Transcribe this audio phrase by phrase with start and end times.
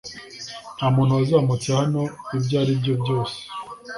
[0.75, 2.01] Nta muntu wazamutse hano
[2.37, 3.37] ibyo ari byo byose